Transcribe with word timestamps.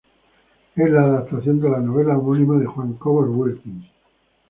Es 0.77 0.89
la 0.89 1.03
adaptación 1.03 1.61
de 1.61 1.69
la 1.69 1.79
novela 1.79 2.17
homónima 2.17 2.57
de 2.57 2.65
Juan 2.65 2.93
Cobos 2.95 3.27
Wilkins. 3.29 3.85